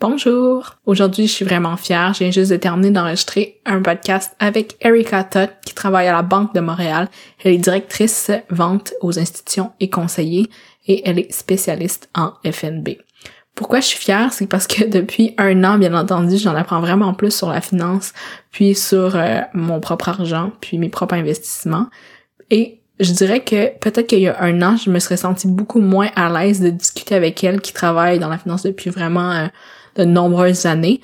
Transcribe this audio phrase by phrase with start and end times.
[0.00, 0.76] Bonjour!
[0.86, 2.14] Aujourd'hui, je suis vraiment fière.
[2.18, 6.60] Viens juste de d'enregistrer un podcast avec Erika Todd qui travaille à la Banque de
[6.60, 7.10] Montréal.
[7.44, 10.48] Elle est directrice vente aux institutions et conseillers
[10.86, 12.96] et elle est spécialiste en FNB.
[13.54, 14.32] Pourquoi je suis fière?
[14.32, 18.14] C'est parce que depuis un an, bien entendu, j'en apprends vraiment plus sur la finance,
[18.52, 21.88] puis sur euh, mon propre argent, puis mes propres investissements.
[22.48, 25.80] Et je dirais que peut-être qu'il y a un an, je me serais sentie beaucoup
[25.80, 29.46] moins à l'aise de discuter avec elle qui travaille dans la finance depuis vraiment euh,
[30.00, 31.00] de nombreuses années.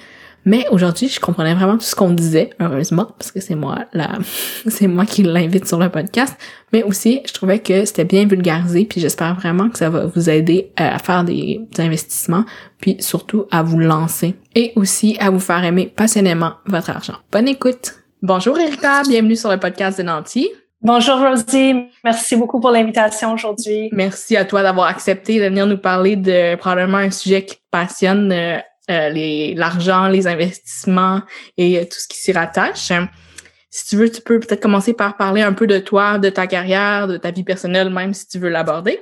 [0.47, 4.11] Mais aujourd'hui, je comprenais vraiment tout ce qu'on disait, heureusement, parce que c'est moi là,
[4.69, 6.37] c'est moi qui l'invite sur le podcast.
[6.73, 10.31] Mais aussi, je trouvais que c'était bien vulgarisé, puis j'espère vraiment que ça va vous
[10.31, 12.45] aider à faire des, investissements,
[12.81, 17.17] puis surtout à vous lancer et aussi à vous faire aimer passionnément votre argent.
[17.33, 17.95] Bonne écoute.
[18.23, 20.49] Bonjour Erika, bienvenue sur le podcast de Nancy.
[20.81, 21.75] Bonjour Rosie,
[22.05, 23.89] merci beaucoup pour l'invitation aujourd'hui.
[23.93, 27.63] Merci à toi d'avoir accepté de venir nous parler de probablement un sujet qui te
[27.71, 28.59] passionne, euh,
[28.91, 31.23] euh, les l'argent, les investissements
[31.57, 32.93] et euh, tout ce qui s'y rattache.
[33.71, 36.47] Si tu veux, tu peux peut-être commencer par parler un peu de toi, de ta
[36.47, 39.01] carrière, de ta vie personnelle, même si tu veux l'aborder.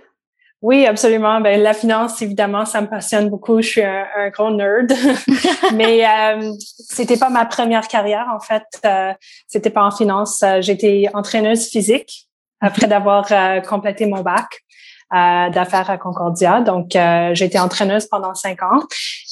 [0.63, 1.43] Oui, absolument.
[1.43, 3.61] Ben, la finance, évidemment, ça me passionne beaucoup.
[3.61, 4.91] Je suis un, un gros nerd,
[5.75, 6.51] mais euh,
[6.89, 8.65] c'était pas ma première carrière en fait.
[8.87, 9.13] Euh,
[9.47, 10.43] c'était pas en finance.
[10.61, 12.29] J'étais entraîneuse physique
[12.63, 13.27] après d'avoir
[13.69, 14.64] complété mon bac euh,
[15.15, 16.61] d'affaires à Concordia.
[16.61, 18.81] Donc, euh, j'ai été entraîneuse pendant cinq ans.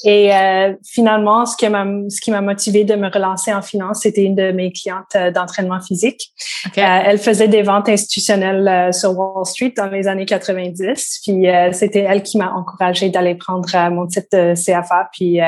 [0.05, 4.01] Et euh, finalement, ce qui m'a ce qui m'a motivé de me relancer en finance,
[4.03, 6.33] c'était une de mes clientes euh, d'entraînement physique.
[6.77, 11.21] elle faisait des ventes institutionnelles sur Wall Street dans les années 90.
[11.25, 15.41] Puis c'était elle qui m'a encouragée d'aller prendre mon titre de CFA puis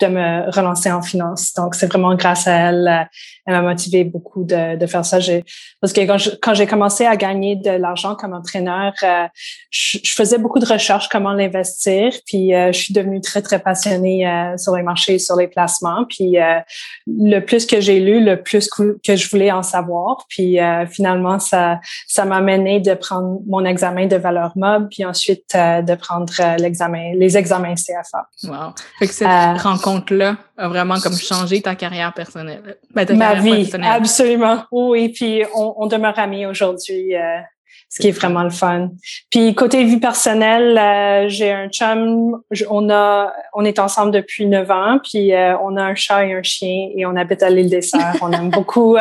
[0.00, 1.52] de me relancer en finance.
[1.54, 3.08] Donc, c'est vraiment grâce à elle
[3.46, 5.18] elle m'a motivé beaucoup de, de faire ça.
[5.80, 6.00] Parce que
[6.40, 9.26] quand j'ai commencé à gagner de l'argent comme entraîneur, euh,
[9.70, 12.12] je, faisais beaucoup de recherches comment l'investir.
[12.26, 16.04] Puis euh, je suis devenue très très passionnée euh, sur les marchés, sur les placements.
[16.08, 16.36] Puis
[17.06, 20.24] le plus que j'ai lu, le plus que je voulais en savoir.
[20.28, 20.58] Puis
[20.90, 25.94] finalement, ça ça m'a mené de prendre mon examen de valeur mob, puis ensuite de
[25.94, 28.28] prendre l'examen, les examens CFA.
[28.44, 28.74] Wow.
[28.98, 32.76] Fait que cette rencontre là a vraiment comme changé ta carrière personnelle.
[32.94, 34.64] Ben, Ma vie, absolument.
[34.70, 37.38] Oui, puis on, on demeure amis aujourd'hui, euh,
[37.88, 38.90] ce qui est vraiment le fun.
[39.30, 44.70] Puis côté vie personnelle, euh, j'ai un chum, on a, on est ensemble depuis neuf
[44.70, 47.70] ans, puis euh, on a un chat et un chien et on habite à l'île
[47.70, 48.16] des Sœurs.
[48.22, 48.96] on aime beaucoup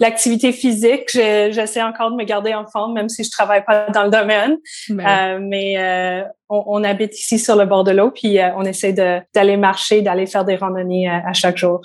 [0.00, 1.08] l'activité physique.
[1.12, 4.56] J'essaie encore de me garder en forme, même si je travaille pas dans le domaine.
[4.90, 9.56] Ben mais on, habite ici sur le bord de l'eau, puis euh, on essaie d'aller
[9.56, 11.80] marcher, d'aller faire des randonnées euh, à, chaque jour.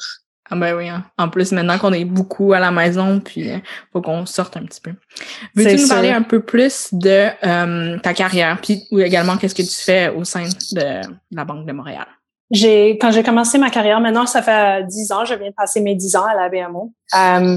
[0.49, 1.03] Ah ben oui, hein.
[1.17, 3.57] en plus maintenant qu'on est beaucoup à la maison, puis euh,
[3.93, 4.91] faut qu'on sorte un petit peu.
[5.55, 9.83] Veux-tu nous parler un peu plus de ta carrière, puis ou également qu'est-ce que tu
[9.83, 11.01] fais au sein de
[11.31, 12.07] la Banque de Montréal?
[12.51, 15.81] J'ai quand j'ai commencé ma carrière, maintenant ça fait dix ans, je viens de passer
[15.81, 16.91] mes dix ans à la BMO.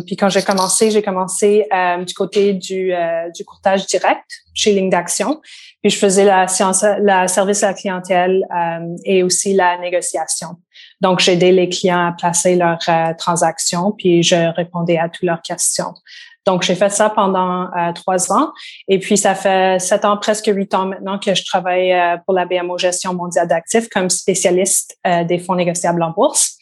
[0.04, 1.66] puis quand j'ai commencé, j'ai commencé
[2.06, 2.92] du côté du,
[3.34, 5.40] du courtage direct chez Ligne d'Action.
[5.82, 10.50] Puis je faisais la science, la service à la clientèle euh, et aussi la négociation.
[11.02, 15.42] Donc, j'aidais les clients à placer leurs euh, transactions, puis je répondais à toutes leurs
[15.42, 15.92] questions.
[16.46, 18.52] Donc, j'ai fait ça pendant euh, trois ans.
[18.88, 22.46] Et puis, ça fait sept ans, presque huit ans maintenant que je travaille pour la
[22.46, 26.56] BMO Gestion mondiale d'actifs comme spécialiste des fonds négociables en bourse.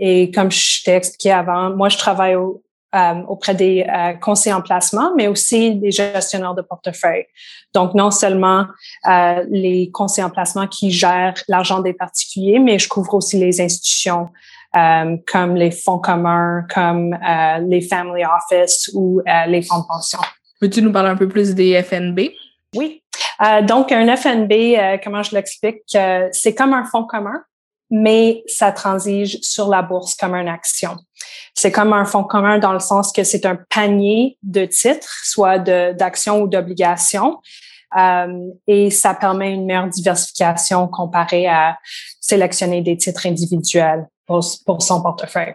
[0.00, 2.62] et comme je t'ai expliqué avant, moi, je travaille au,
[2.94, 7.26] euh, auprès des euh, conseillers en placement, mais aussi des gestionnaires de portefeuille.
[7.74, 8.64] Donc, non seulement
[9.06, 13.60] euh, les conseillers en placement qui gèrent l'argent des particuliers, mais je couvre aussi les
[13.60, 14.30] institutions
[14.72, 17.18] comme les fonds communs, comme
[17.66, 20.18] les family office ou les fonds de pension.
[20.60, 22.30] Peux-tu nous parler un peu plus des FNB?
[22.76, 23.02] Oui.
[23.62, 25.82] donc, un FNB, comment je l'explique,
[26.32, 27.42] c'est comme un fonds commun,
[27.90, 30.96] mais ça transige sur la bourse comme une action.
[31.54, 35.58] C'est comme un fonds commun dans le sens que c'est un panier de titres, soit
[35.58, 37.38] d'actions ou d'obligations,
[37.98, 41.78] euh, et ça permet une meilleure diversification comparée à
[42.20, 45.54] sélectionner des titres individuels pour, pour son portefeuille.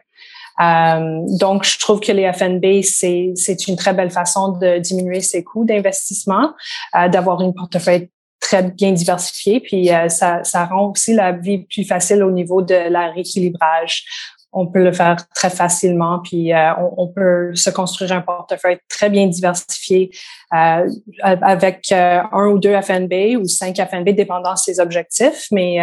[0.61, 5.43] Euh, donc, je trouve que les FNB, c'est une très belle façon de diminuer ses
[5.43, 6.53] coûts d'investissement,
[6.95, 8.09] euh, d'avoir une portefeuille
[8.43, 12.61] très bien diversifié, puis euh, ça, ça rend aussi la vie plus facile au niveau
[12.61, 14.03] de la rééquilibrage.
[14.51, 19.09] On peut le faire très facilement, puis euh, on, peut se construire un portefeuille très
[19.09, 20.11] bien diversifié
[20.53, 20.87] euh,
[21.23, 25.47] avec un ou deux FNB ou cinq FNB, dépendant de ses objectifs.
[25.51, 25.79] Mais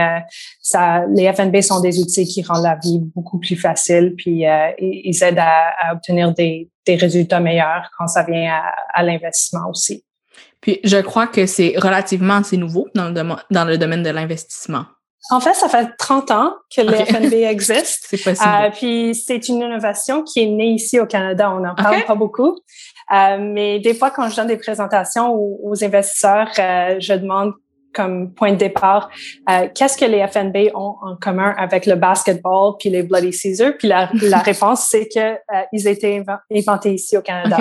[0.62, 4.44] ça, les FNB sont des outils qui rendent la vie beaucoup plus facile, puis
[4.78, 10.04] ils aident à, obtenir des, des, résultats meilleurs quand ça vient à, à l'investissement aussi.
[10.60, 13.14] Puis je crois que c'est relativement assez nouveau dans le,
[13.50, 14.84] dans le domaine de l'investissement.
[15.30, 18.06] En fait, ça fait 30 ans que le FNB existe.
[18.08, 18.48] c'est possible.
[18.48, 21.52] Euh, puis c'est une innovation qui est née ici au Canada.
[21.52, 22.58] On n'en parle pas beaucoup.
[23.12, 27.52] Euh, mais des fois, quand je donne des présentations aux, investisseurs, euh, je demande
[27.92, 29.10] comme point de départ,
[29.50, 33.72] euh, qu'est-ce que les FNB ont en commun avec le basketball puis les Bloody Caesar?
[33.78, 36.22] Puis la, la réponse, c'est que euh, ils étaient
[36.52, 37.58] inventés ici au Canada.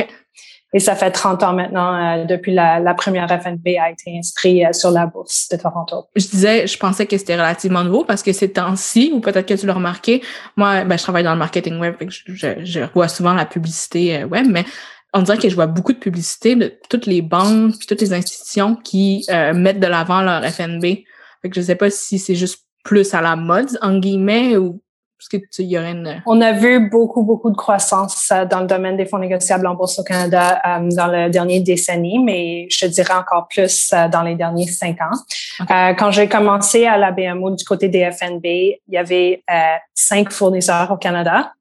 [0.73, 4.65] Et ça fait 30 ans maintenant euh, depuis la, la, première FNB a été inscrite
[4.65, 6.05] euh, sur la bourse de Toronto.
[6.15, 9.55] Je disais, je pensais que c'était relativement nouveau parce que ces temps-ci, ou peut-être que
[9.55, 10.21] tu l'as remarqué,
[10.57, 14.23] moi, ben, je travaille dans le marketing web, je, je, je vois souvent la publicité
[14.25, 14.63] web, mais
[15.13, 18.13] on dirait que je vois beaucoup de publicité de toutes les banques puis toutes les
[18.13, 20.83] institutions qui euh, mettent de l'avant leur FNB.
[21.41, 24.81] Fait que je sais pas si c'est juste plus à la mode, en guillemets, ou
[25.19, 26.21] est-ce que tu y aurait une...
[26.25, 29.75] On a vu beaucoup, beaucoup de croissance euh, dans le domaine des fonds négociables en
[29.75, 34.21] bourse au Canada euh, dans le dernier décennie, mais je te dirais encore plus dans
[34.21, 35.95] les derniers cinq ans.
[35.97, 39.43] quand j'ai commencé à la BMO du côté des FNB, il y avait
[39.93, 41.51] cinq fournisseurs au Canada.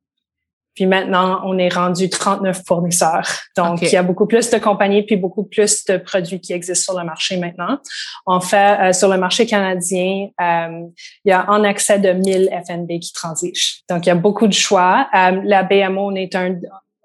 [0.78, 3.26] Puis maintenant, on est rendu 39 fournisseurs.
[3.56, 6.92] Donc, il y a beaucoup plus de compagnies puis beaucoup plus de produits qui existent
[6.92, 7.80] sur le marché maintenant.
[8.26, 10.86] En fait, euh, sur le marché canadien, euh,
[11.24, 13.82] il y a en excès de 1000 FNB qui transigent.
[13.90, 15.08] Donc, il y a beaucoup de choix.
[15.16, 16.54] Euh, la BMO, on est un,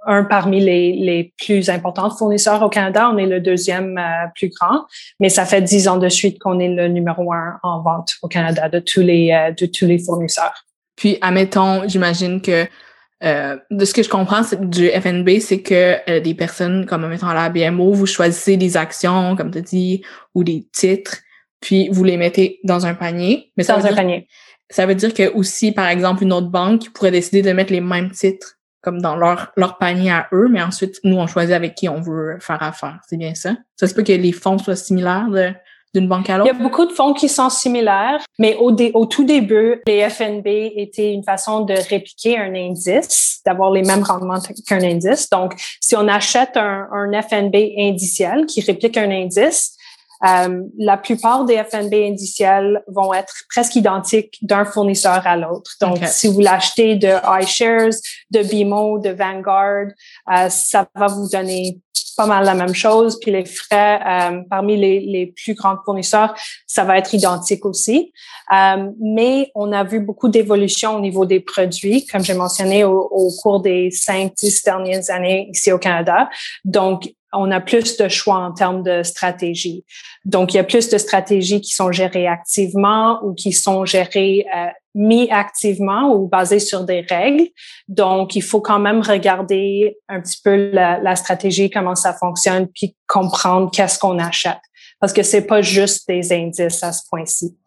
[0.05, 3.09] un parmi les, les plus importants fournisseurs au Canada.
[3.11, 3.99] On est le deuxième
[4.35, 4.85] plus grand,
[5.19, 8.27] mais ça fait dix ans de suite qu'on est le numéro un en vente au
[8.27, 10.63] Canada de tous les de tous les fournisseurs.
[10.95, 12.67] Puis, admettons, j'imagine que
[13.23, 17.27] euh, de ce que je comprends du FNB, c'est que euh, des personnes, comme mettons
[17.27, 20.03] à la BMO, vous choisissez des actions, comme tu dis,
[20.35, 21.17] ou des titres,
[21.61, 23.51] puis vous les mettez dans un panier.
[23.55, 24.27] Mais ça dans un panier.
[24.69, 27.81] Ça veut dire que aussi, par exemple, une autre banque pourrait décider de mettre les
[27.81, 31.73] mêmes titres comme dans leur, leur panier à eux, mais ensuite, nous, on choisit avec
[31.75, 32.99] qui on veut faire affaire.
[33.07, 33.55] C'est bien ça?
[33.77, 35.53] Ça se peut que les fonds soient similaires de,
[35.93, 36.51] d'une banque à l'autre?
[36.51, 40.09] Il y a beaucoup de fonds qui sont similaires, mais au, au tout début, les
[40.09, 45.29] FNB étaient une façon de répliquer un indice, d'avoir les mêmes rendements qu'un indice.
[45.29, 49.77] Donc, si on achète un, un FNB indiciel qui réplique un indice,
[50.25, 55.71] euh, la plupart des FNB indiciels vont être presque identiques d'un fournisseur à l'autre.
[55.81, 57.95] Donc, si vous l'achetez de iShares,
[58.31, 59.87] de BMO, de Vanguard,
[60.33, 61.77] euh, ça va vous donner
[62.15, 63.19] pas mal la même chose.
[63.19, 66.33] Puis les frais euh, parmi les, les, plus grands fournisseurs,
[66.67, 68.13] ça va être identique aussi.
[68.53, 72.99] Euh, mais on a vu beaucoup d'évolution au niveau des produits, comme j'ai mentionné au,
[72.99, 76.29] au, cours des cinq, dix dernières années ici au Canada.
[76.63, 79.83] Donc, on a plus de choix en termes de stratégie.
[80.25, 84.45] Donc, il y a plus de stratégies qui sont gérées activement ou qui sont gérées
[84.55, 87.47] euh, mis activement ou basées sur des règles.
[87.87, 92.67] Donc, il faut quand même regarder un petit peu la, la stratégie, comment ça fonctionne,
[92.67, 94.61] puis comprendre qu'est-ce qu'on achète.
[94.99, 97.57] Parce que c'est pas juste des indices à ce point-ci.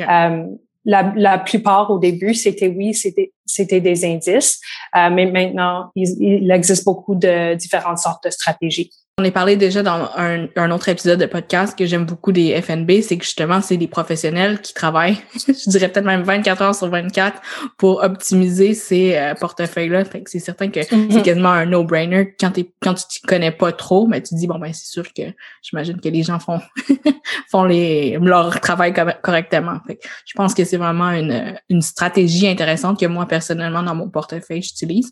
[0.00, 0.44] Euh,
[0.84, 4.60] la, la, plupart au début, c'était oui, c'était c'était des indices,
[4.96, 8.90] euh, mais maintenant, il, il existe beaucoup de différentes sortes de stratégies.
[9.18, 12.60] On est parlé déjà dans un, un, autre épisode de podcast que j'aime beaucoup des
[12.60, 16.74] FNB, c'est que justement, c'est des professionnels qui travaillent, je dirais peut-être même 24 heures
[16.74, 17.40] sur 24
[17.78, 20.04] pour optimiser ces euh, portefeuilles-là.
[20.04, 21.22] Fait que c'est certain que c'est mm-hmm.
[21.22, 22.36] quasiment un no-brainer.
[22.38, 22.52] Quand,
[22.82, 25.22] quand tu t'y connais pas trop, mais tu te dis, bon, ben c'est sûr que
[25.62, 26.60] j'imagine que les gens font
[27.50, 28.92] font les leur travail
[29.22, 29.78] correctement.
[29.86, 33.94] Fait que je pense que c'est vraiment une, une stratégie intéressante que moi, personnellement, dans
[33.94, 35.10] mon portefeuille, j'utilise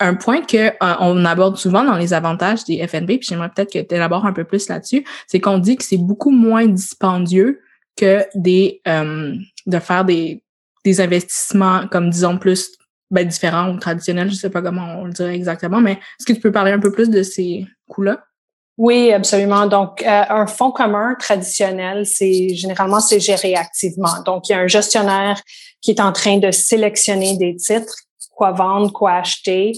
[0.00, 3.72] un point que euh, on aborde souvent dans les avantages des FNB, puis j'aimerais peut-être
[3.72, 7.60] que tu élabores un peu plus là-dessus, c'est qu'on dit que c'est beaucoup moins dispendieux
[7.96, 9.34] que des euh,
[9.66, 10.42] de faire des,
[10.84, 12.72] des investissements comme disons plus
[13.10, 16.32] ben, différents ou traditionnels, je sais pas comment on le dirait exactement, mais est-ce que
[16.32, 18.24] tu peux parler un peu plus de ces coûts-là?
[18.78, 19.66] Oui, absolument.
[19.66, 24.22] Donc, euh, un fonds commun traditionnel, c'est généralement c'est géré activement.
[24.24, 25.40] Donc, il y a un gestionnaire
[25.82, 27.94] qui est en train de sélectionner des titres
[28.42, 29.72] quoi vendre, quoi acheter.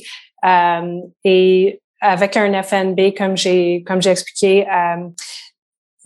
[0.46, 5.08] Euh, et avec un FNB, comme j'ai comme j'ai expliqué, euh,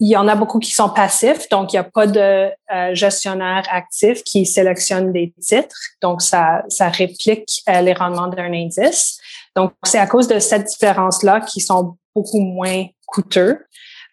[0.00, 2.94] il y en a beaucoup qui sont passifs, donc il n'y a pas de euh,
[2.94, 9.18] gestionnaire actif qui sélectionne des titres, donc ça ça réplique les rendements d'un indice.
[9.54, 13.60] Donc c'est à cause de cette différence là qui sont beaucoup moins coûteux.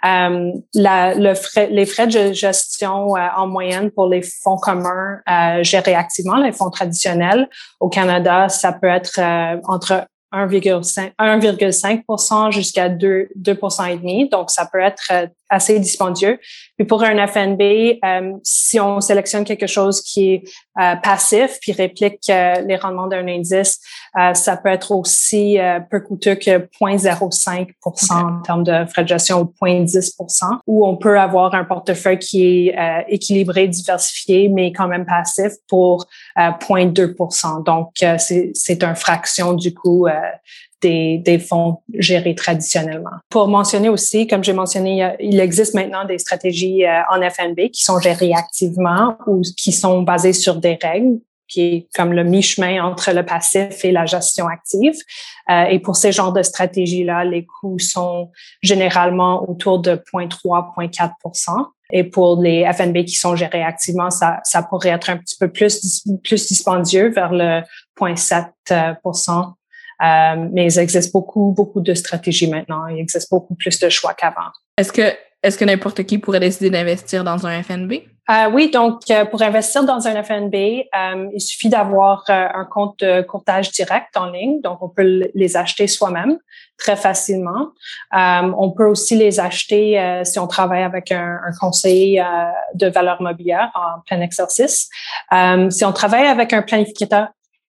[0.05, 5.21] Euh, la, le frais, les frais de gestion euh, en moyenne pour les fonds communs
[5.29, 12.89] euh, gérés activement, les fonds traditionnels au Canada, ça peut être euh, entre 1,5% jusqu'à
[12.89, 13.55] 2, 2 et
[13.97, 14.29] demi.
[14.29, 15.11] Donc, ça peut être
[15.49, 16.39] assez dispendieux.
[16.77, 17.61] Puis pour un FNB,
[18.03, 20.43] euh, si on sélectionne quelque chose qui est
[20.79, 23.79] euh, passif puis réplique euh, les rendements d'un indice,
[24.33, 25.57] ça peut être aussi
[25.91, 27.67] peu coûteux que 0,05
[28.09, 32.69] en termes de frais de gestion ou 0,10 ou on peut avoir un portefeuille qui
[32.69, 36.05] est équilibré, diversifié, mais quand même passif pour
[36.37, 40.07] 0,2% Donc, c'est une fraction du coup
[40.85, 43.17] des, fonds gérés traditionnellement.
[43.29, 47.83] Pour mentionner aussi, comme j'ai mentionné, il existe maintenant des stratégies euh, en FNB qui
[47.83, 52.83] sont gérées activement ou qui sont basées sur des règles qui est comme le mi-chemin
[52.83, 54.95] entre le passif et la gestion active.
[55.51, 58.31] Euh, et pour ces genres de stratégies-là, les coûts sont
[58.63, 64.63] généralement autour de 0,3, 0,4% et pour les FNB qui sont gérés activement, ça, ça
[64.63, 67.61] pourrait être un petit peu plus, plus dispendieux vers le
[67.99, 68.95] 0,7
[70.03, 72.87] euh, mais il existe beaucoup, beaucoup de stratégies maintenant.
[72.87, 74.51] Il existe beaucoup plus de choix qu'avant.
[74.77, 75.13] Est-ce que
[75.45, 78.01] est-ce que n'importe qui pourrait décider d'investir dans un FNB?
[78.31, 82.65] Euh, oui, donc euh, pour investir dans un FNB, euh, il suffit d'avoir euh, un
[82.65, 84.61] compte de courtage direct en ligne.
[84.61, 86.39] Donc, on peut les acheter soi-même
[86.77, 87.69] très facilement.
[88.11, 92.21] on peut aussi les acheter si on travaille avec un, un conseiller
[92.73, 94.89] de valeur mobilière en plein exercice.
[95.69, 97.27] si on travaille avec un planificateur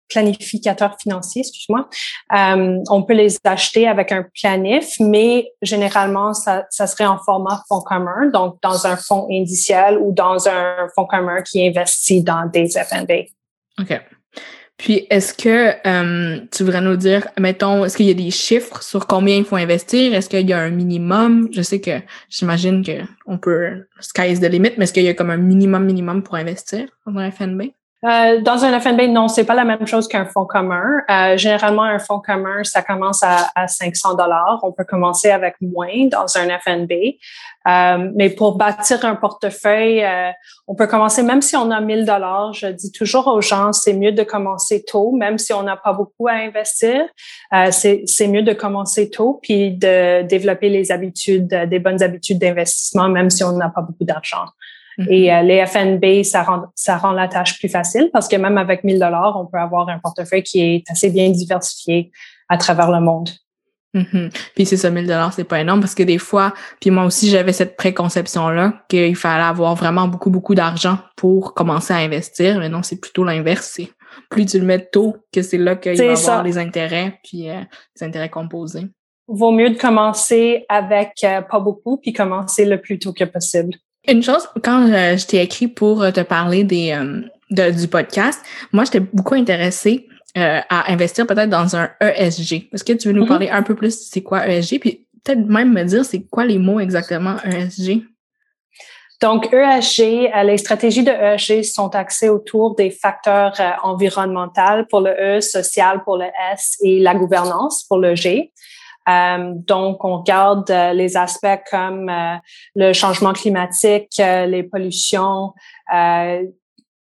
[0.09, 1.89] planificateur financier, excuse-moi.
[2.33, 7.81] Euh, on peut les acheter avec un planif, mais généralement, ça, serait en format fonds
[7.81, 12.69] commun, donc dans un fonds indiciel ou dans un fonds commun qui investit dans des
[12.69, 13.27] FNB.
[13.79, 14.01] OK.
[14.77, 18.83] Puis, est-ce que euh, tu voudrais nous dire, mettons, est-ce qu'il y a des chiffres
[18.83, 20.13] sur combien il faut investir?
[20.13, 21.49] Est-ce qu'il y a un minimum?
[21.51, 21.99] Je sais que
[22.29, 25.37] j'imagine que on peut, sky is the limit, mais est-ce qu'il y a comme un
[25.37, 27.71] minimum minimum pour investir dans un FNB?
[28.07, 31.01] Euh, dans un FNB, non, c'est pas la même chose qu'un fonds commun.
[31.09, 34.59] Euh, généralement, un fonds commun, ça commence à, à 500 dollars.
[34.63, 37.17] On peut commencer avec moins dans un FNB.
[37.67, 40.31] Euh, mais pour bâtir un portefeuille, euh,
[40.67, 42.53] on peut commencer même si on a 1000 dollars.
[42.53, 45.91] Je dis toujours aux gens, c'est mieux de commencer tôt, même si on n'a pas
[45.91, 47.01] beaucoup à investir.
[47.53, 53.09] Euh, c'est mieux de commencer tôt puis de développer les habitudes, des bonnes habitudes d'investissement,
[53.09, 54.45] même si on n'a pas beaucoup d'argent.
[55.09, 55.37] Et mhm.
[55.37, 58.83] euh, les FNB, ça rend, ça rend la tâche plus facile parce que même avec
[58.83, 62.11] 1000 dollars, on peut avoir un portefeuille qui est assez bien diversifié
[62.49, 63.29] à travers le monde.
[63.93, 64.29] Mhm.
[64.55, 67.29] Puis c'est ça, 1000 dollars, c'est pas énorme parce que des fois, puis moi aussi,
[67.29, 72.59] j'avais cette préconception-là qu'il fallait avoir vraiment beaucoup, beaucoup d'argent pour commencer à investir.
[72.59, 73.71] Mais non, c'est plutôt l'inverse.
[73.75, 73.89] C'est
[74.29, 77.49] plus tu le mets tôt que c'est là qu'il va y avoir les intérêts, puis
[77.49, 77.61] euh,
[77.95, 78.87] les intérêts composés.
[79.27, 83.73] Vaut mieux de commencer avec euh, pas beaucoup, puis commencer le plus tôt que possible.
[84.07, 88.41] Une chose, quand euh, je t'ai écrit pour euh, te parler des, euh, du podcast,
[88.71, 90.07] moi, j'étais beaucoup intéressée
[90.39, 92.69] à investir peut-être dans un ESG.
[92.71, 93.27] Est-ce que tu veux nous mm-hmm.
[93.27, 94.79] parler un peu plus c'est quoi ESG?
[94.79, 98.03] Puis peut-être même me dire c'est quoi les mots exactement ESG?
[99.19, 105.41] Donc, ESG, les stratégies de ESG sont axées autour des facteurs environnementaux pour le E,
[105.41, 108.51] social pour le S et la gouvernance pour le G.
[109.07, 112.35] Euh, donc, on regarde euh, les aspects comme euh,
[112.75, 115.53] le changement climatique, les pollutions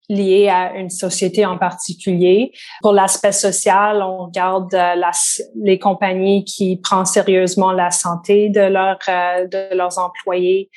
[0.09, 2.53] liées à une société en particulier.
[2.81, 4.77] Pour l'aspect social, on regarde
[5.57, 8.61] les compagnies qui prennent sérieusement la santé de
[9.75, 10.71] leurs employés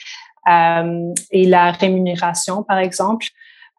[0.47, 3.27] et la rémunération, par exemple.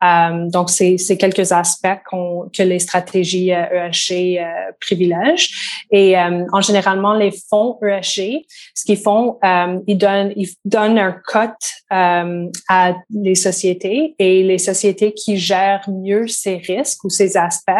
[0.02, 5.50] Euh, donc, c'est quelques aspects que les stratégies EHG euh, euh, privilègent.
[5.90, 9.38] Et en généralement, les fonds EHG, ce qu'ils font,
[9.86, 16.28] ils donnent ils donnent un cote à les sociétés et les sociétés qui gèrent mieux
[16.28, 17.72] ces risques ou ces aspects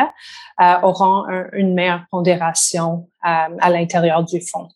[0.82, 4.68] auront une meilleure pondération à l'intérieur du fonds.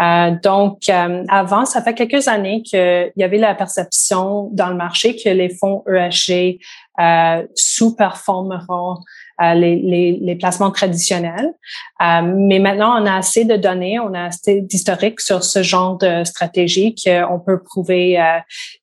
[0.00, 4.76] Euh, donc, euh, avant, ça fait quelques années qu'il y avait la perception dans le
[4.76, 6.58] marché que les fonds EHG
[7.00, 8.98] euh, sous-performeront
[9.42, 11.50] euh, les, les, les, placements traditionnels.
[11.98, 16.24] mais maintenant, on a assez de données, on a assez d'historique sur ce genre de
[16.24, 18.18] stratégie qu'on peut prouver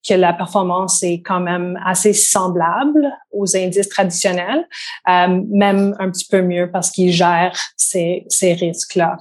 [0.07, 4.67] que la performance est quand même assez semblable aux indices traditionnels,
[5.07, 9.17] même un petit peu mieux parce qu'ils gèrent ces, ces risques-là.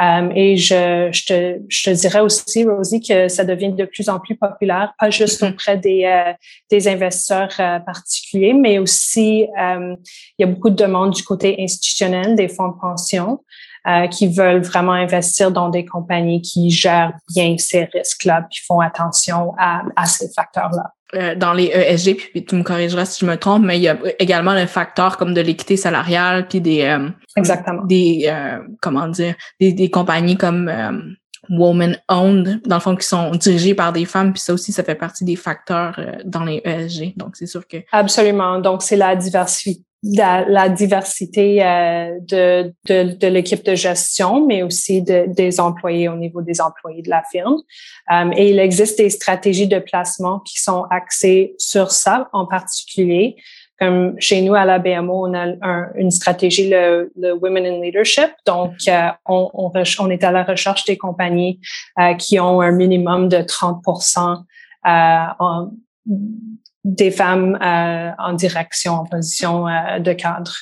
[0.00, 4.08] Euh, et je, je, te, je te dirais aussi, Rosie, que ça devient de plus
[4.08, 5.52] en plus populaire, pas juste mm-hmm.
[5.52, 6.32] auprès des, euh,
[6.68, 9.96] des investisseurs euh, particuliers, mais aussi il
[10.38, 13.40] y a beaucoup de demandes du côté institutionnel des fonds de pension.
[14.10, 19.52] qui veulent vraiment investir dans des compagnies qui gèrent bien ces risques-là, puis font attention
[19.58, 20.93] à, à ces facteurs-là.
[21.14, 23.88] Euh, dans les ESG, puis tu me corrigeras si je me trompe, mais il y
[23.88, 27.84] a également le facteur comme de l'équité salariale, puis des euh, exactement.
[27.84, 30.72] des euh, comment dire des, des compagnies comme
[31.50, 34.82] woman owned dans le fond qui sont dirigées par des femmes puis ça aussi ça
[34.82, 38.58] fait partie des facteurs dans les ESG donc c'est sûr que absolument.
[38.60, 45.02] Donc c'est la diversité la, diversité euh, de, de, de l'équipe de gestion, mais aussi
[45.02, 47.56] de, des employés au niveau des employés de la firme.
[48.10, 53.36] Um, et il existe des stratégies de placement qui sont axées sur ça en particulier.
[53.80, 58.30] Comme chez nous à la BMO, on a une stratégie, le, le, Women in Leadership.
[58.46, 61.58] Donc, euh, on, on, on, est à la recherche des compagnies
[61.98, 63.82] euh, qui ont un minimum de 30
[64.84, 65.70] en,
[66.84, 70.52] des femmes euh, en direction, en position euh, de cadre.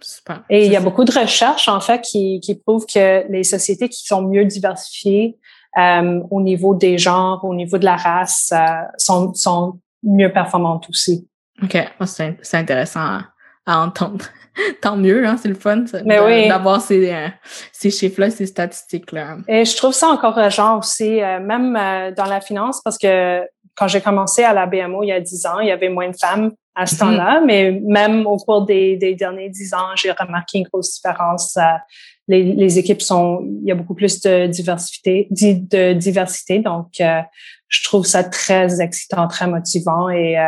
[0.00, 0.42] Super.
[0.50, 3.88] Et il y a beaucoup de recherches, en fait, qui, qui prouvent que les sociétés
[3.88, 5.38] qui sont mieux diversifiées
[5.76, 8.52] euh, au niveau des genres, au niveau de la race,
[8.96, 11.28] sont, sont mieux performantes aussi.
[11.62, 11.76] OK.
[12.04, 13.20] C'est intéressant
[13.66, 14.24] à, entendre.
[14.82, 16.48] Tant mieux, hein, c'est le fun oui.
[16.48, 17.14] d'avoir ces,
[17.72, 19.38] ces chiffres-là, ces statistiques-là.
[19.46, 21.74] Et je trouve ça encourageant aussi, même
[22.16, 23.42] dans la finance, parce que
[23.78, 26.10] quand j'ai commencé à la BMO il y a dix ans, il y avait moins
[26.10, 26.98] de femmes à ce mhm.
[27.00, 31.56] temps-là, mais même au cours des, des derniers dix ans, j'ai remarqué une grosse différence.
[31.56, 31.62] Euh,
[32.26, 37.20] les, les, équipes sont, il y a beaucoup plus de diversité, de diversité, donc euh,
[37.68, 40.44] je trouve ça très excitant, très motivant et euh,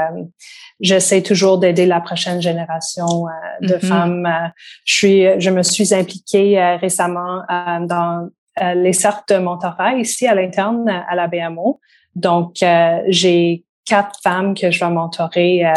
[0.80, 3.26] j'essaie toujours d'aider la prochaine génération
[3.62, 3.80] de mhm.
[3.80, 4.52] femmes.
[4.84, 7.42] je suis, je me suis impliquée récemment
[7.86, 8.28] dans
[8.74, 11.80] les cercles de mentorat ici à l'interne à la BMO.
[12.14, 15.72] Donc, euh, j'ai quatre femmes que je vais mentorer euh,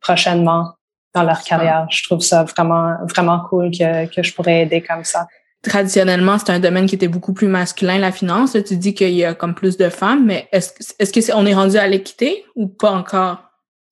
[0.00, 0.72] prochainement
[1.14, 1.86] dans leur carrière.
[1.90, 5.26] Je trouve ça vraiment, vraiment cool que, que je pourrais aider comme ça.
[5.62, 8.56] Traditionnellement, c'est un domaine qui était beaucoup plus masculin, la finance.
[8.66, 11.54] tu dis qu'il y a comme plus de femmes, mais est-ce, est-ce que on est
[11.54, 13.45] rendu à l'équité ou pas encore?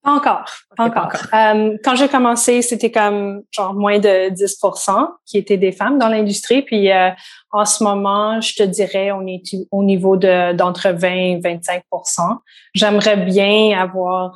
[0.04, 0.44] Pas encore,
[0.76, 1.12] pas encore.
[1.32, 6.08] Euh, quand j'ai commencé, c'était comme genre moins de 10% qui étaient des femmes dans
[6.08, 6.60] l'industrie.
[6.60, 7.08] Puis euh,
[7.52, 12.36] en ce moment, je te dirais, on est au niveau de d'entre 20 et 25%
[12.74, 14.34] J'aimerais bien avoir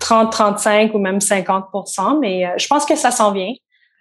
[0.00, 3.52] 30, euh, 35 ou même 50% mais je pense que ça s'en vient.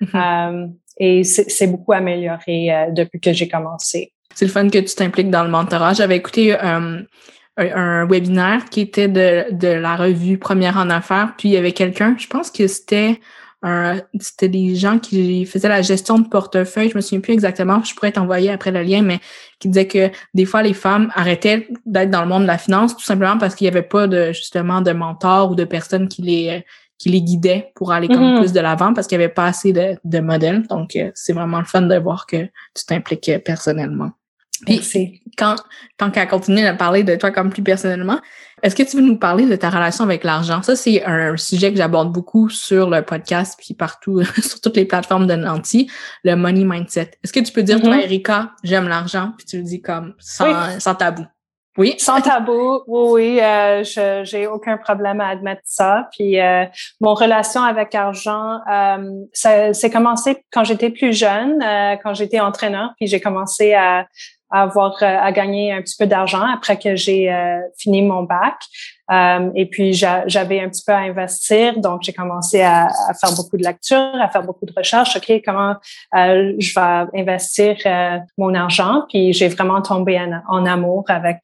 [0.01, 0.74] Mm-hmm.
[0.98, 4.12] et c'est beaucoup amélioré depuis que j'ai commencé.
[4.34, 5.94] C'est le fun que tu t'impliques dans le mentorat.
[5.94, 6.53] J'avais écouté
[7.57, 11.33] un, webinaire qui était de, de la revue Première en affaires.
[11.38, 13.19] Puis il y avait quelqu'un, je pense que c'était
[13.63, 16.89] un, c'était des gens qui faisaient la gestion de portefeuille.
[16.89, 17.83] Je me souviens plus exactement.
[17.83, 19.19] Je pourrais t'envoyer après le lien, mais
[19.60, 22.95] qui disait que des fois les femmes arrêtaient d'être dans le monde de la finance
[22.95, 26.21] tout simplement parce qu'il y avait pas de justement de mentors ou de personnes qui
[26.21, 26.63] les
[26.97, 28.39] qui les guidaient pour aller comme mm-hmm.
[28.39, 30.65] plus de l'avant parce qu'il y avait pas assez de, de modèles.
[30.67, 34.12] Donc euh, c'est vraiment le fun de voir que tu t'impliques personnellement.
[34.65, 35.56] Puis, quand,
[35.97, 38.19] tant qu'à continuer à parler de toi comme plus personnellement,
[38.63, 40.62] est-ce que tu veux nous parler de ta relation avec l'argent?
[40.63, 44.86] Ça, c'est un sujet que j'aborde beaucoup sur le podcast puis partout, sur toutes les
[44.86, 45.89] plateformes de Nancy,
[46.23, 47.12] le money mindset.
[47.23, 48.04] Est-ce que tu peux dire, toi, mm-hmm.
[48.04, 51.25] Erika, j'aime l'argent, puis tu le dis comme sans, sans tabou?
[51.78, 51.95] Oui?
[51.97, 53.39] Sans tabou, oui, oui.
[53.41, 56.08] Euh, je j'ai aucun problème à admettre ça.
[56.13, 56.63] Puis euh,
[57.01, 62.39] mon relation avec l'argent, euh, ça c'est commencé quand j'étais plus jeune, euh, quand j'étais
[62.39, 62.93] entraîneur.
[62.97, 64.08] Puis j'ai commencé à
[64.51, 68.23] à avoir euh, à gagner un petit peu d'argent après que j'ai euh, fini mon
[68.23, 68.55] bac.
[69.12, 73.36] Euh, et puis j'avais un petit peu à investir, donc j'ai commencé à, à, faire
[73.36, 75.15] beaucoup de lectures, à faire beaucoup de recherches.
[75.15, 75.75] Ok, comment
[76.12, 77.75] je vais investir
[78.36, 79.03] mon argent?
[79.08, 81.41] Puis j'ai vraiment tombé en, en amour avec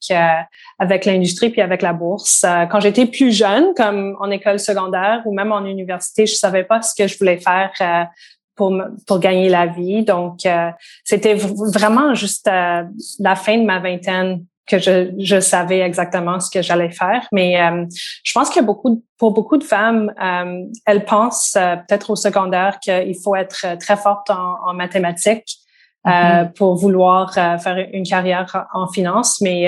[0.79, 2.43] avec l'industrie puis avec la bourse.
[2.71, 6.81] quand j'étais plus jeune, comme en école secondaire ou même en université, je savais pas
[6.81, 8.09] ce que je voulais faire
[8.55, 8.73] pour,
[9.07, 10.03] pour gagner la vie.
[10.03, 10.69] Donc, euh,
[11.03, 12.85] c'était vraiment juste à
[13.19, 17.27] la fin de ma vingtaine que je, je savais exactement ce que j'allais faire.
[17.31, 17.85] Mais euh,
[18.23, 23.15] je pense que beaucoup, pour beaucoup de femmes, euh, elles pensent peut-être au secondaire qu'il
[23.21, 25.57] faut être très forte en, en mathématiques
[26.05, 26.53] mm-hmm.
[26.53, 29.41] pour vouloir faire une carrière en finance.
[29.41, 29.67] Mais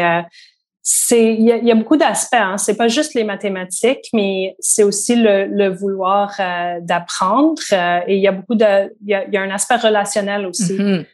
[0.85, 2.33] c'est il y a, beaucoup d'aspects.
[2.33, 2.57] Hein.
[2.57, 7.61] C'est pas juste les mathématiques, mais c'est aussi le, le vouloir euh, d'apprendre.
[7.71, 10.45] Euh, et il y a beaucoup de il y a, y a un aspect relationnel
[10.45, 11.05] aussi mm-hmm.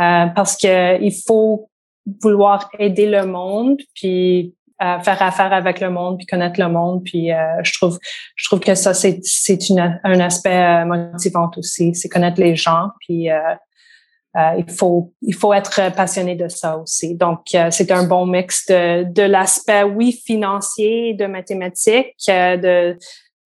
[0.00, 1.68] euh, parce que il faut
[2.22, 4.54] vouloir aider le monde puis
[5.04, 7.28] faire affaire avec le monde puis connaître le monde puis
[7.62, 8.00] je trouve
[8.34, 9.56] je trouve que ça c'est c'est
[10.02, 13.28] un aspect motivant aussi c'est connaître les gens puis
[14.36, 17.14] euh, il faut il faut être passionné de ça aussi.
[17.14, 22.98] Donc euh, c'est un bon mix de, de l'aspect oui financier, de mathématiques, euh, de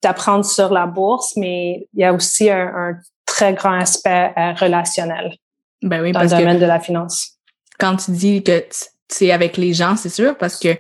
[0.03, 2.92] d'apprendre sur la bourse, mais il y a aussi un, un
[3.25, 5.35] très grand aspect relationnel
[5.83, 7.38] ben oui, dans le domaine de la finance.
[7.81, 8.64] Quand tu dis que
[9.09, 10.77] c'est avec les gens, c'est sûr, parce que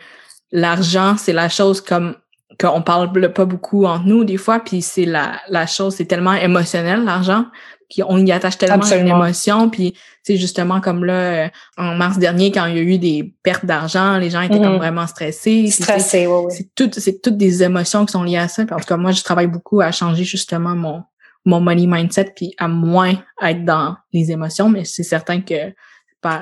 [0.52, 2.14] l'argent c'est la chose comme
[2.60, 6.34] qu'on parle pas beaucoup entre nous des fois, puis c'est la, la chose, c'est tellement
[6.34, 7.46] émotionnel, l'argent,
[7.88, 12.18] puis on y attache tellement une émotion, puis c'est justement comme là, euh, en mars
[12.18, 14.78] dernier, quand il y a eu des pertes d'argent, les gens étaient comme mm-hmm.
[14.78, 15.70] vraiment stressés.
[15.70, 16.52] Stressés, oui, oui.
[16.56, 18.62] C'est tout, c'est toutes des émotions qui sont liées à ça.
[18.62, 21.02] en tout cas, moi, je travaille beaucoup à changer justement mon,
[21.44, 25.72] mon money mindset, puis à moins être dans les émotions, mais c'est certain que...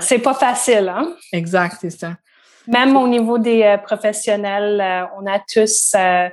[0.00, 1.14] C'est pas facile, hein?
[1.30, 2.14] Exact, c'est ça.
[2.66, 6.28] Même au niveau des euh, professionnels, euh, on a tous euh,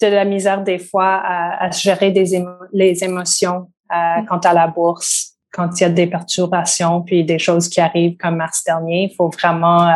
[0.00, 2.42] de la misère des fois à, gérer des
[2.72, 4.26] les émotions mm.
[4.28, 5.30] quant à la bourse.
[5.52, 9.14] Quand il y a des perturbations puis des choses qui arrivent comme mars dernier, il
[9.14, 9.92] faut vraiment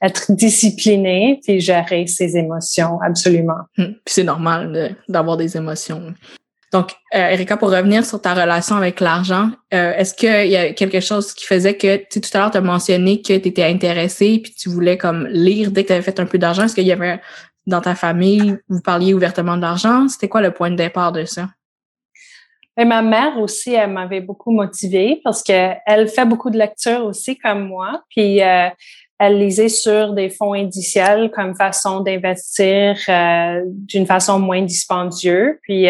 [0.00, 3.62] être discipliné puis gérer ses émotions absolument.
[3.76, 3.84] Mm.
[3.84, 6.14] Puis c'est normal d'avoir des émotions.
[6.72, 10.72] Donc, euh, Erika, pour revenir sur ta relation avec l'argent, euh, est-ce qu'il y a
[10.72, 13.48] quelque chose qui faisait que, tu sais, tout à l'heure, tu as mentionné que tu
[13.48, 16.64] étais intéressée puis tu voulais comme lire dès que tu avais fait un peu d'argent?
[16.64, 17.20] Est-ce qu'il y avait
[17.66, 20.08] dans ta famille, vous parliez ouvertement de l'argent?
[20.08, 21.48] C'était quoi le point de départ de ça?
[22.78, 27.36] Et ma mère aussi, elle m'avait beaucoup motivée parce qu'elle fait beaucoup de lectures aussi
[27.36, 28.02] comme moi.
[28.08, 28.68] Puis euh,
[29.18, 35.56] elle lisait sur des fonds indiciels comme façon d'investir euh, d'une façon moins dispendieuse.
[35.62, 35.86] Puis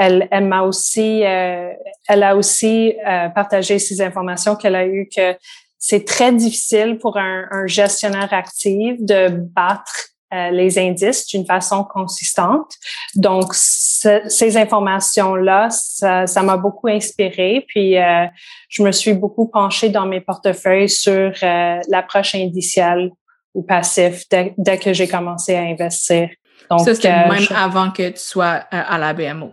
[0.00, 1.72] elle, elle m'a aussi, euh,
[2.08, 5.36] elle a aussi euh, partagé ces informations qu'elle a eues que
[5.78, 11.84] c'est très difficile pour un, un gestionnaire actif de battre euh, les indices d'une façon
[11.84, 12.72] consistante.
[13.14, 17.66] Donc, ces informations-là, ça m'a beaucoup inspiré.
[17.68, 18.24] Puis, euh,
[18.70, 21.32] je me suis beaucoup penchée dans mes portefeuilles sur
[21.88, 23.10] l'approche indicielle
[23.52, 26.30] ou passif dès, dès que j'ai commencé à investir.
[26.70, 29.52] Donc, ça, c'était même avant que tu sois à la BMO.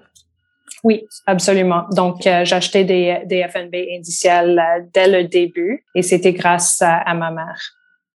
[0.88, 1.84] Oui, absolument.
[1.92, 7.14] Donc, euh, j'achetais des, des FNB indiciels euh, dès le début et c'était grâce à,
[7.14, 7.60] ma mère.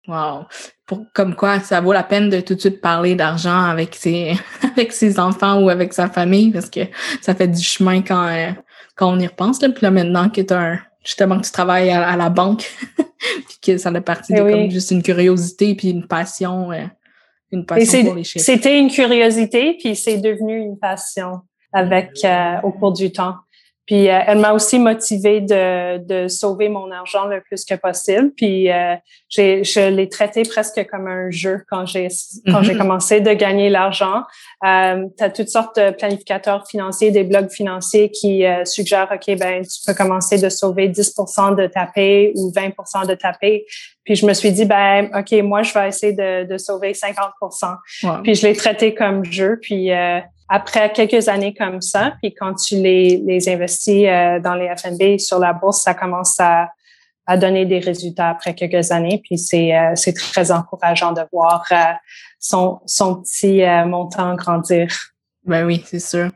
[0.07, 0.45] Wow.
[0.85, 4.35] Pour, comme quoi, ça vaut la peine de tout de suite parler d'argent avec ses,
[4.63, 6.79] avec ses enfants ou avec sa famille parce que
[7.19, 8.51] ça fait du chemin quand, euh,
[8.95, 9.61] quand on y repense.
[9.61, 9.67] Là.
[9.67, 13.77] Puis là, maintenant que tu un, justement que tu travailles à, la banque puis que
[13.79, 16.69] ça fait partie eh de comme juste une curiosité puis une passion,
[17.51, 18.45] une passion pour les chiffres.
[18.45, 21.41] C'était une curiosité puis c'est devenu une passion
[21.73, 23.35] avec euh, au cours du temps.
[23.91, 28.31] Puis euh, elle m'a aussi motivée de, de sauver mon argent le plus que possible.
[28.37, 28.95] Puis euh,
[29.27, 32.07] j'ai, je l'ai traité presque comme un jeu quand j'ai
[32.47, 32.79] quand j'ai mhm.
[32.79, 34.21] commencé de gagner l'argent.
[34.65, 39.63] Euh, tu as toutes sortes de planificateurs financiers, des blogs financiers qui suggèrent OK ben
[39.63, 43.65] tu peux commencer de sauver 10% de ta paie ou 20% de ta paie.
[44.05, 48.21] Puis je me suis dit ben OK moi je vais essayer de, de sauver 50%.
[48.23, 49.59] Puis je l'ai traité comme jeu.
[49.61, 49.91] Puis
[50.53, 55.17] après quelques années comme ça, puis quand tu les, les investis euh, dans les FNB
[55.17, 56.69] sur la bourse, ça commence à,
[57.25, 59.21] à donner des résultats après quelques années.
[59.23, 61.75] Puis c'est euh, c'est très encourageant de voir euh,
[62.37, 64.89] son, son petit montant grandir.
[65.45, 66.29] Ben oui, c'est sûr.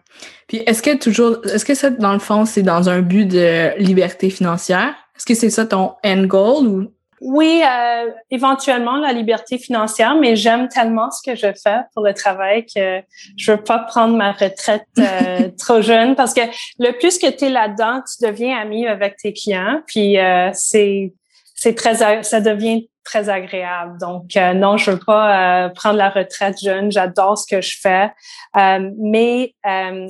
[0.47, 3.77] Puis est-ce que toujours, est-ce que ça, dans le fond, c'est dans un but de
[3.79, 4.95] liberté financière?
[5.17, 6.94] Est-ce que c'est ça ton end goal ou
[7.25, 12.13] oui, euh, éventuellement la liberté financière, mais j'aime tellement ce que je fais pour le
[12.13, 13.01] travail que
[13.35, 16.41] je veux pas prendre ma retraite euh, trop jeune parce que
[16.77, 21.13] le plus que tu es là-dedans, tu deviens ami avec tes clients, puis euh, c'est
[21.55, 23.97] c'est très ça devient très agréable.
[23.99, 26.91] Donc non, je veux pas prendre la retraite jeune.
[26.91, 28.11] J'adore ce que je fais,
[28.53, 29.55] mais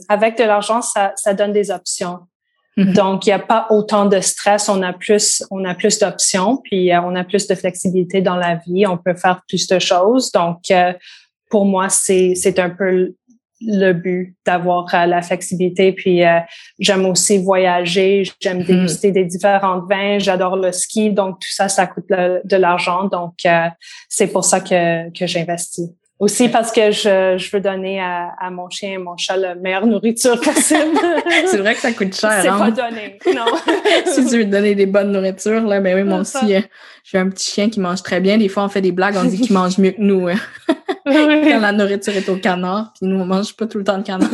[0.09, 2.19] avec de l'argent, ça ça donne des options.
[2.77, 2.93] Mm-hmm.
[2.93, 4.67] Donc, il n'y a pas autant de stress.
[4.67, 8.35] On a plus, on a plus d'options, puis euh, on a plus de flexibilité dans
[8.35, 8.85] la vie.
[8.85, 10.31] On peut faire plus de choses.
[10.31, 10.93] Donc, euh,
[11.49, 13.13] pour moi, c'est, c'est un peu
[13.61, 15.93] le but d'avoir euh, la flexibilité.
[15.93, 16.21] Puis,
[16.79, 18.23] j'aime aussi voyager.
[18.41, 18.65] J'aime mm-hmm.
[18.65, 20.19] déguster des différents vins.
[20.19, 21.11] J'adore le ski.
[21.11, 23.05] Donc, tout ça, ça coûte de l'argent.
[23.05, 23.35] Donc,
[24.09, 25.89] c'est pour ça que, que j'investis.
[26.17, 29.53] Aussi parce que je, je veux donner à, à, mon chien et mon chat la
[29.53, 30.97] meilleure nourriture possible.
[31.47, 32.39] c'est vrai que ça coûte cher.
[32.41, 32.57] C'est hein?
[32.57, 33.45] pas donné, non.
[34.05, 36.63] si tu veux donner des bonnes nourritures, là, ben oui, moi aussi, hein.
[37.03, 38.37] j'ai un petit chien qui mange très bien.
[38.37, 40.29] Des fois, on fait des blagues, on dit qu'il mange mieux que nous.
[40.29, 40.39] Hein.
[41.05, 44.03] Quand la nourriture est au canard, puis nous, on mange pas tout le temps de
[44.03, 44.29] canard.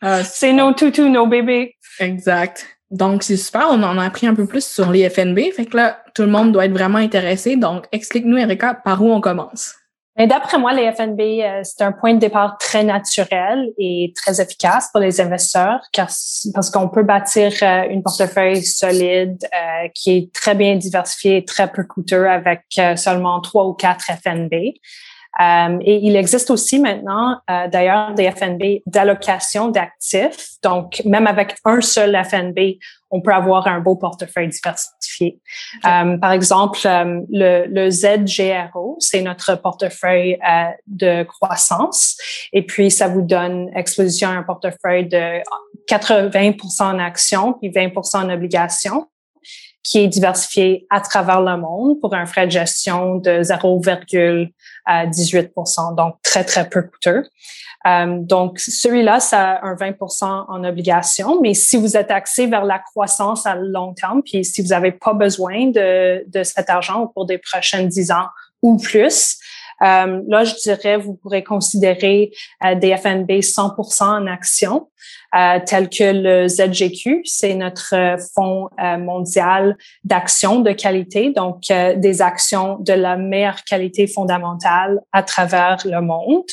[0.00, 1.76] Ah, c'est nos toutous, nos bébés.
[2.00, 2.66] Exact.
[2.90, 3.68] Donc, c'est super.
[3.70, 5.52] On en a appris un peu plus sur les FNB.
[5.54, 7.56] Fait que là, tout le monde doit être vraiment intéressé.
[7.56, 9.76] Donc, explique-nous, Erika, par où on commence?
[10.18, 14.90] D'après moi, les FNB, euh, c'est un point de départ très naturel et très efficace
[14.92, 20.54] pour les investisseurs parce qu'on peut bâtir euh, une portefeuille solide euh, qui est très
[20.54, 22.62] bien diversifiée et très peu coûteux avec
[22.96, 24.52] seulement trois ou quatre FNB.
[25.40, 30.56] Euh, et il existe aussi maintenant, euh, d'ailleurs, des FNB d'allocation d'actifs.
[30.62, 32.78] Donc, même avec un seul FNB,
[33.10, 35.40] on peut avoir un beau portefeuille diversifié.
[35.86, 40.38] Euh, par exemple, le, le, ZGRO, c'est notre portefeuille
[40.86, 42.16] de croissance.
[42.52, 45.42] Et puis, ça vous donne exposition à un portefeuille de
[45.88, 49.06] 80% en actions puis 20% en obligations
[49.82, 53.42] qui est diversifié à travers le monde pour un frais de gestion de
[54.86, 57.24] 0,18% donc très, très peu coûteux.
[57.86, 62.64] Euh, donc, celui-là, ça a un 20% en obligation, mais si vous êtes axé vers
[62.64, 67.00] la croissance à long terme, puis si vous n'avez pas besoin de, de cet argent
[67.00, 68.26] au cours des prochaines 10 ans
[68.62, 69.38] ou plus,
[69.82, 72.30] euh, là, je dirais, vous pourrez considérer
[72.64, 74.88] euh, des FNB 100% en action,
[75.34, 82.22] euh, tels que le ZGQ, c'est notre euh, fonds mondial d'action de qualité, donc des
[82.22, 86.44] actions de la meilleure qualité fondamentale à travers le monde.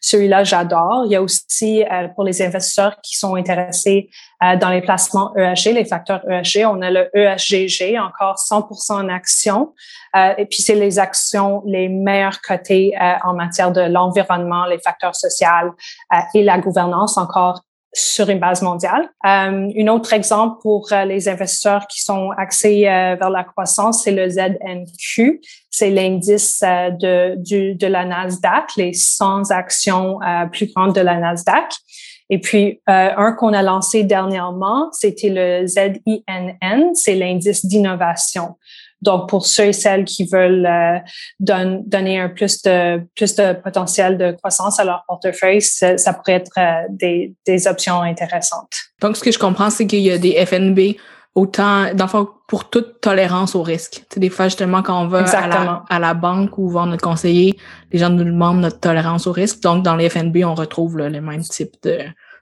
[0.00, 1.04] Celui-là, j'adore.
[1.06, 1.82] Il y a aussi
[2.14, 6.90] pour les investisseurs qui sont intéressés dans les placements EHG, les facteurs EHG, on a
[6.90, 9.74] le EHGG, encore 100% en action.
[10.14, 12.92] et puis, c'est les actions les meilleures cotées
[13.24, 15.74] en matière de l'environnement, les facteurs sociaux
[16.34, 17.62] et la gouvernance, encore
[17.98, 19.08] sur une base mondiale.
[19.26, 24.04] Euh, un autre exemple pour euh, les investisseurs qui sont axés euh, vers la croissance,
[24.04, 25.40] c'est le ZNQ.
[25.70, 30.18] C'est l'indice euh, de, du, de la Nasdaq, les 100 actions
[30.52, 31.72] plus grandes de la Nasdaq.
[32.30, 38.56] Et puis, un qu'on a lancé dernièrement, c'était le ZINN, c'est l'indice d'innovation.
[39.02, 40.98] Donc, pour ceux et celles qui veulent euh,
[41.38, 46.58] donner un plus de plus de potentiel de croissance à leur portefeuille, ça, pourrait être
[46.58, 48.72] euh, des, des options intéressantes.
[49.00, 50.96] Donc, ce que je comprends, c'est qu'il y a des FNB
[51.34, 52.08] autant, dans
[52.48, 54.04] pour toute tolérance au risque.
[54.12, 57.02] C'est des fois, justement, quand on va à la, à la, banque ou voir notre
[57.02, 57.56] conseiller,
[57.92, 59.60] les gens nous demandent notre tolérance au risque.
[59.60, 61.98] Donc, dans les FNB, on retrouve le même type de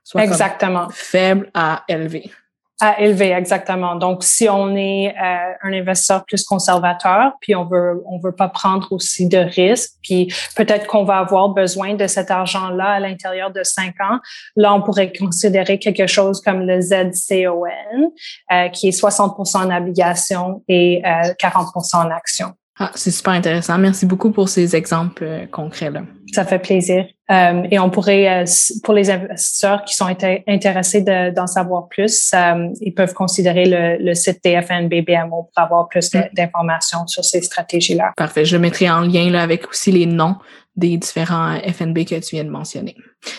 [0.06, 0.86] soit Exactement.
[0.90, 2.30] faible à élevé.
[2.78, 3.94] À élever, exactement.
[3.94, 8.50] Donc, si on est euh, un investisseur plus conservateur, puis on veut on veut pas
[8.50, 13.50] prendre aussi de risques, puis peut-être qu'on va avoir besoin de cet argent-là à l'intérieur
[13.50, 14.18] de cinq ans,
[14.56, 18.12] là, on pourrait considérer quelque chose comme le ZCON,
[18.52, 22.52] euh, qui est 60% en obligation et euh, 40% en action.
[22.78, 23.78] Ah, c'est super intéressant.
[23.78, 26.02] Merci beaucoup pour ces exemples euh, concrets-là.
[26.32, 27.06] Ça fait plaisir.
[27.30, 28.44] Euh, et on pourrait, euh,
[28.84, 30.06] pour les investisseurs qui sont
[30.46, 32.34] intéressés d'en savoir plus,
[32.80, 36.28] ils peuvent considérer le, le site des FNB BMO pour avoir plus mm.
[36.34, 38.12] d'informations sur ces stratégies-là.
[38.16, 38.44] Parfait.
[38.44, 40.36] Je mettrai en lien là, avec aussi les noms
[40.76, 42.94] des différents FNB que tu viens de mentionner.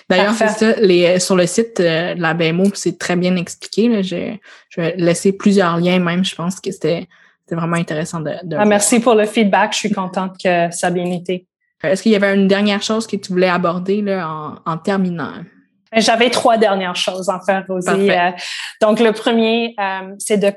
[0.10, 3.88] D'ailleurs, c'est ça, les, sur le site de la BMO, c'est très bien expliqué.
[3.90, 4.02] Là.
[4.02, 4.36] Je,
[4.70, 6.26] je vais laisser plusieurs liens même.
[6.26, 7.08] Je pense que c'était
[7.48, 9.74] c'est vraiment intéressant de, ah, Merci pour le feedback.
[9.74, 11.48] Je suis contente que ça a bien été.
[11.84, 15.34] Est-ce qu'il y avait une dernière chose que tu voulais aborder là, en, en terminant?
[15.92, 18.12] Ben, j'avais trois dernières choses en fait, Rosie.
[18.12, 18.32] Euh,
[18.82, 20.52] donc, le premier, euh, c'est de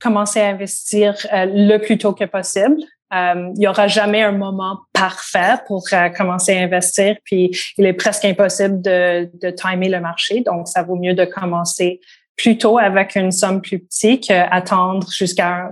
[0.00, 2.76] commencer à investir euh, le plus tôt que possible.
[3.12, 5.84] il n'y aura jamais un moment parfait pour
[6.16, 10.40] commencer à investir, puis il est presque impossible de, de timer le marché.
[10.40, 12.00] Donc, ça vaut mieux de commencer
[12.36, 15.70] plus tôt avec une somme plus petite qu'attendre jusqu'à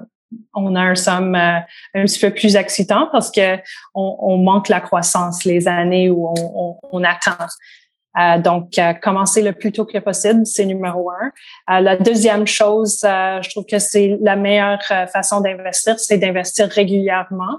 [0.55, 1.59] on a un somme euh,
[1.95, 3.59] un petit peu plus excitant parce que
[3.95, 7.47] on, manque la croissance les années où on, on, attend.
[8.19, 11.81] Euh, donc, euh, commencer le plus tôt que possible, c'est numéro un.
[11.81, 17.59] la deuxième chose, je trouve que c'est la meilleure façon d'investir, c'est d'investir régulièrement.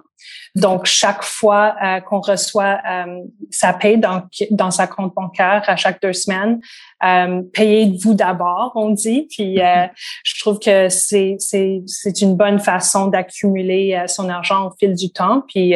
[0.56, 5.76] Donc, chaque fois euh, qu'on reçoit euh, sa paie dans, dans sa compte bancaire à
[5.76, 6.60] chaque deux semaines,
[7.04, 9.28] euh, payez-vous d'abord, on dit.
[9.32, 9.90] Puis, euh, mm-hmm.
[10.24, 15.12] je trouve que c'est, c'est, c'est une bonne façon d'accumuler son argent au fil du
[15.12, 15.42] temps.
[15.48, 15.74] Puis,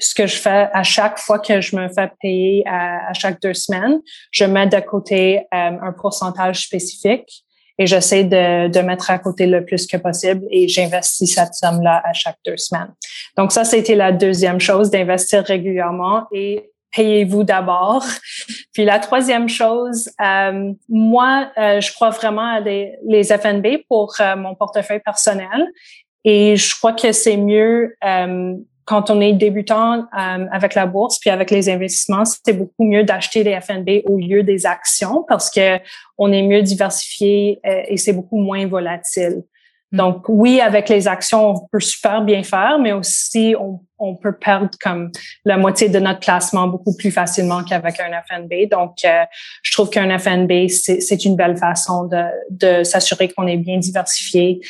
[0.00, 3.54] ce que je fais à chaque fois que je me fais payer à, chaque deux
[3.54, 4.00] semaines,
[4.32, 7.44] je mets de côté un pourcentage spécifique
[7.80, 12.02] et j'essaie de, de mettre à côté le plus que possible et j'investis cette somme-là
[12.04, 12.92] à chaque deux semaines.
[13.38, 18.04] Donc ça, c'était la deuxième chose, d'investir régulièrement et payez-vous d'abord.
[18.74, 24.14] Puis la troisième chose, euh, moi, euh, je crois vraiment à les, les FNB pour
[24.20, 25.66] euh, mon portefeuille personnel
[26.24, 27.94] et je crois que c'est mieux
[28.84, 33.04] quand on est débutant euh, avec la bourse puis avec les investissements, c'est beaucoup mieux
[33.04, 35.78] d'acheter des FNB au lieu des actions parce que
[36.18, 39.44] on est mieux diversifié euh, et c'est beaucoup moins volatile.
[39.92, 39.96] Hmm.
[39.96, 44.36] Donc oui, avec les actions, on peut super bien faire, mais aussi on, on peut
[44.36, 45.10] perdre comme
[45.44, 48.68] la moitié de notre classement beaucoup plus facilement qu'avec un FNB.
[48.70, 49.24] Donc euh,
[49.62, 54.60] je trouve qu'un FNB c'est une belle façon de, de s'assurer qu'on est bien diversifié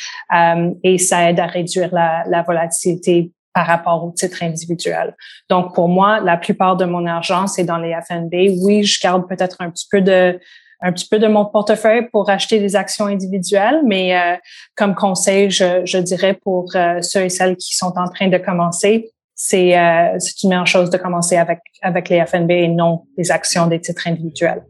[0.83, 5.15] et ça aide à réduire la, la volatilité par rapport au titre individuel.
[5.49, 8.33] Donc, pour moi, la plupart de mon argent, c'est dans les FNB.
[8.63, 10.39] Oui, je garde peut-être un petit peu de
[10.81, 14.35] un petit peu de mon portefeuille pour acheter des actions individuelles, mais euh,
[14.75, 18.37] comme conseil, je, je dirais pour euh, ceux et celles qui sont en train de
[18.37, 23.31] commencer, c'est euh, une meilleure chose de commencer avec avec les FNB et non les
[23.31, 24.63] actions des titres individuels.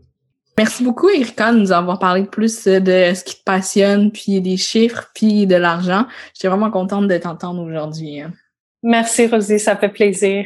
[0.57, 4.57] Merci beaucoup, Erika, de nous avoir parlé plus de ce qui te passionne, puis des
[4.57, 6.05] chiffres, puis de l'argent.
[6.35, 8.21] J'étais vraiment contente de t'entendre aujourd'hui.
[8.83, 10.45] Merci, Rosie, ça fait plaisir.